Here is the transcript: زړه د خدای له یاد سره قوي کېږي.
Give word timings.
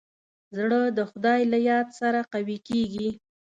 زړه 0.57 0.81
د 0.97 0.99
خدای 1.09 1.41
له 1.51 1.59
یاد 1.69 1.87
سره 1.99 2.19
قوي 2.33 2.57
کېږي. 2.67 3.09